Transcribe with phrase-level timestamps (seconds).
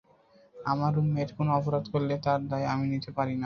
[0.55, 3.39] আমার রুমমেট কোনো অপরাধ করলে তার দায় আমি নিতে পারি না।